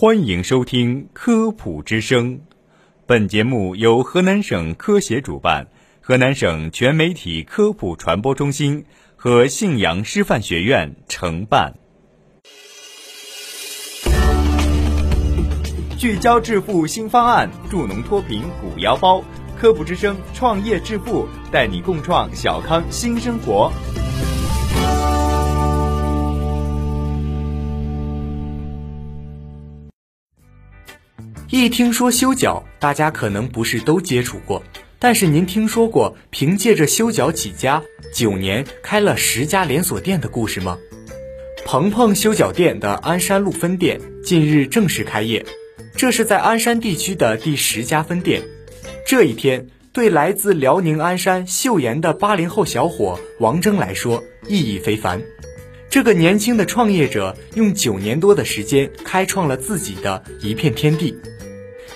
[0.00, 2.38] 欢迎收听《科普之声》，
[3.04, 5.66] 本节目由河南省科协主办，
[6.00, 11.74] 河南省全媒体科普传播中心和信阳师范学院承办。
[15.98, 19.22] 聚焦致富新方案，助农脱贫鼓腰包。
[19.58, 23.70] 科普之声创业致富，带你共创小康新生活。
[31.52, 34.62] 一听说修脚，大家可能不是都接触过，
[35.00, 37.82] 但是您听说过凭借着修脚起家，
[38.14, 40.78] 九年开了十家连锁店的故事吗？
[41.66, 45.44] 鹏鹏修脚店的鞍山路分店近日正式开业，
[45.96, 48.42] 这是在鞍山地区的第十家分店。
[49.04, 55.20] 这一天对来自辽宁鞍山岫岩的八零后小伙王峥来说意义非凡。
[55.88, 61.16] 这个年轻的创业者用九年多的时间开创了自己的一片天地。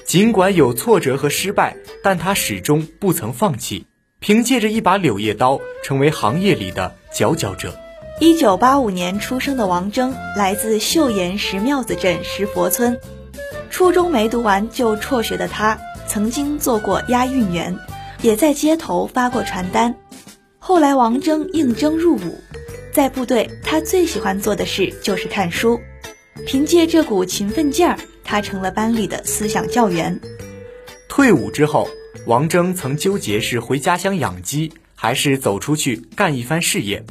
[0.06, 3.86] 尽管有挫折和失败，但他始终不曾放弃，
[4.20, 7.74] 凭借着一把柳叶刀，成为行业里的佼佼者。
[8.20, 13.00] 一九八五年出生的王峥，来自岫岩石庙子镇石佛村，
[13.70, 17.76] 初中没读完就辍学的他，曾经做过押运员，
[18.20, 19.94] 也在街头发过传单。
[20.58, 22.38] 后来，王峥应征入伍，
[22.92, 25.80] 在部队，他最喜欢做的事就是看书，
[26.46, 27.98] 凭借这股勤奋劲儿。
[28.24, 30.18] 他成了班里的思想教员。
[31.08, 31.88] 退伍之后，
[32.26, 37.04] 王峥曾纠结是回家乡养鸡，还是走出去干一番事业。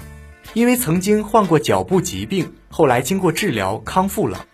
[0.53, 4.45] 因为曾经患过脚部疾病，后来经过治疗康复了。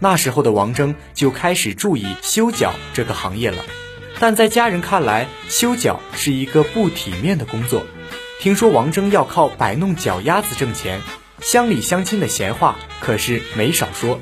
[0.00, 3.64] 那时候的王峥就开始注意修脚这个行业了。
[4.20, 7.84] 但在家人看来，修脚是一个不体面的工作。
[8.40, 11.00] 听说王峥要靠摆弄脚丫子挣钱，
[11.40, 14.20] 乡里乡亲的闲话可是没少说。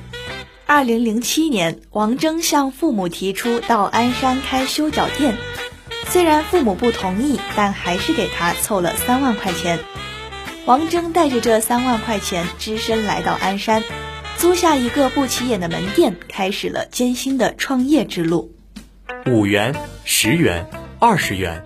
[0.68, 5.36] 二零零七年，王峥向父母提出到鞍山开修脚店，
[6.08, 9.78] 虽然父母不同意，但还是给他凑了三万块钱。
[10.64, 13.84] 王峥带着这三万块钱，只身来到鞍山，
[14.38, 18.52] 租下一个不起眼的门店，开始了艰辛的创业之路。
[19.26, 19.72] 五元、
[20.04, 20.66] 十元、
[20.98, 21.64] 二十元，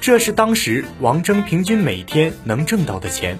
[0.00, 3.38] 这是当时王峥平均每天能挣到的钱。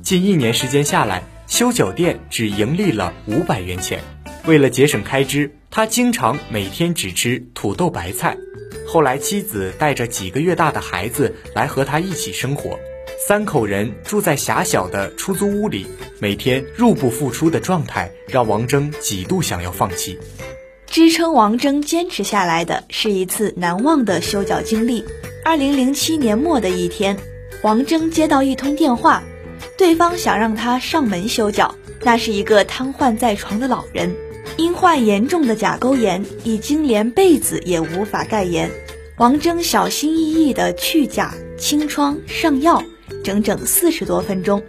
[0.00, 1.24] 近一年时间下来。
[1.48, 4.00] 修脚店只盈利了五百元钱，
[4.44, 8.36] 为了节省开支，他经常每天只吃土豆白菜。
[8.88, 12.76] 后来妻子带着几个月大的孩子来和他一起生活，
[13.24, 15.86] 三口人住在狭小的出租屋里，
[16.18, 20.18] 每天入不敷出的状态让王峥几度想要放弃。
[20.86, 25.04] 支撑王峥坚持下来的是一次难忘的修脚经历。
[25.44, 27.16] 二零零七年末的一天，
[27.62, 29.22] 王峥接到一通电话。
[29.78, 34.14] 对方想让他上门修脚，那是一个瘫痪在床的老人，
[34.56, 38.70] 因患严重的甲沟炎，已经连被子也无法盖严。
[39.18, 42.82] 王峥小心翼翼地去甲、清创、上药，
[43.24, 44.62] 整整四十多分钟。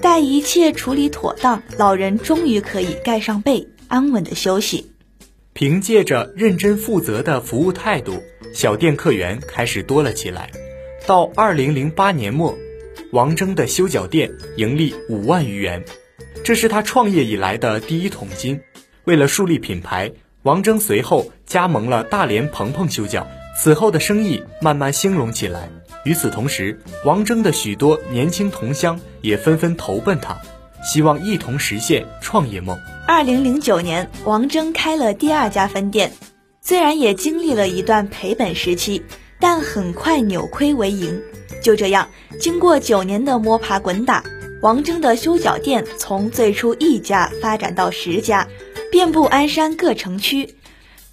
[0.00, 4.90] 待一切处理妥当，老人终于可以盖上被，安稳地休息。
[5.52, 8.22] 凭借着认真负责的服务态度，
[8.52, 10.50] 小店客源开始多了起来。
[11.06, 12.56] 到二零零八年末。
[13.12, 15.82] 王峥的修脚店盈利五万余元，
[16.42, 18.60] 这是他创业以来的第一桶金。
[19.06, 20.10] 为了树立品牌，
[20.42, 23.24] 王峥随后加盟了大连鹏鹏修脚，
[23.56, 25.70] 此后的生意慢慢兴隆起来。
[26.04, 30.36] 与此同时，王峥的许多年轻同乡也纷纷投奔他，
[30.82, 32.76] 希望一同实现创业梦。
[33.06, 36.10] 二零零九年，王峥开了第二家分店，
[36.60, 39.00] 虽然也经历了一段赔本时期，
[39.38, 41.22] 但很快扭亏为盈。
[41.62, 42.08] 就这样，
[42.40, 44.24] 经过九年的摸爬滚打，
[44.66, 48.48] 王峥的修脚店从最初一家发展到十家，
[48.90, 50.56] 遍布鞍山各城区，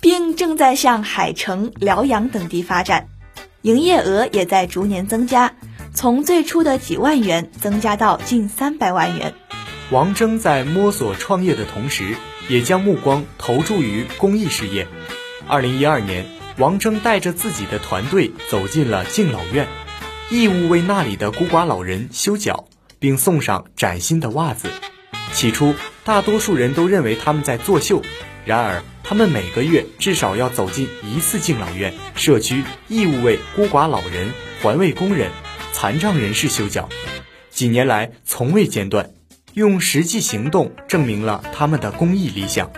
[0.02, 3.10] 并正在向海城、辽阳等地发展，
[3.62, 5.54] 营业额也在逐年增加，
[5.94, 9.36] 从最初的几万元增加到近三百万元。
[9.92, 12.16] 王峥在摸索创业的同时，
[12.50, 14.88] 也将目光投注于公益事业。
[15.46, 16.26] 二零一二年，
[16.58, 19.68] 王峥带着自己的团队走进了敬老院。
[20.32, 22.66] 义务为那里的孤寡老人修脚，
[23.04, 24.70] 并送上崭新的袜子。
[25.34, 28.02] 起初，大多数人都认为他们在作秀，
[28.46, 35.30] 然而他们每个月至少要走进一次敬老院社区，义务为孤寡老人、环卫工人、
[35.74, 36.88] 残障人士修脚。
[37.50, 39.10] 几年来从未间断，
[39.54, 42.72] 用实际行动证明了他们的公益理想。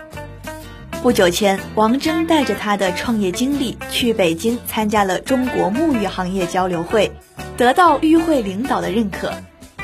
[1.04, 7.12] 不久前，王峥带着他的创业经历去北京参加了中国沐浴行业交流会。
[7.56, 9.32] 得到与会领导的认可，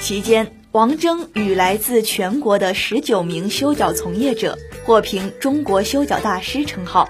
[0.03, 7.09] 期间王峥与来自全国的十九名修脚从业者获评中国修脚大师称号，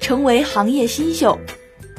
[0.00, 1.38] 成为行业新秀。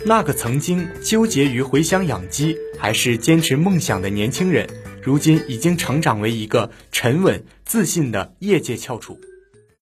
[0.06, 4.68] 那个曾经纠结于回乡养鸡还是坚持梦想的年轻人，
[5.01, 9.18] 如今已经成长为一个沉稳自信的业界翘楚。